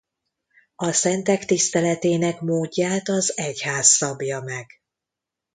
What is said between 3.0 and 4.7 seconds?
az egyház szabja meg.